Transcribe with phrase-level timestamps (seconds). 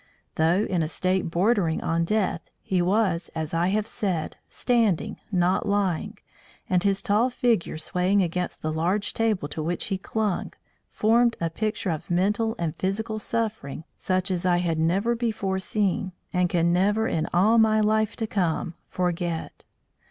[0.33, 5.69] Though in a state bordering on death, he was, as I have said, standing, not
[5.69, 6.17] lying,
[6.67, 10.53] and his tall figure swaying against the large table to which he clung,
[10.89, 16.13] formed a picture of mental and physical suffering such as I had never before seen,
[16.33, 19.65] and can never in all my life to come, forget.